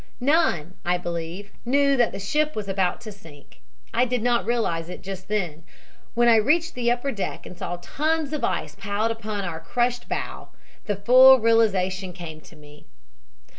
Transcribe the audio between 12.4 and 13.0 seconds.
to me.